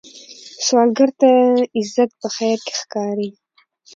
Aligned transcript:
سوالګر 0.65 1.09
ته 1.19 1.31
عزت 1.77 2.09
په 2.21 2.27
خیر 2.35 2.57
کې 2.65 2.73
ښکاري 2.79 3.29